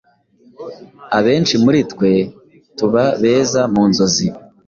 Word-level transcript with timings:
Abenshi 1.17 1.55
muri 1.63 1.79
twe 1.91 2.11
tuba 2.77 3.03
beza 3.21 3.61
mu 3.73 3.83
nzozi, 3.89 4.27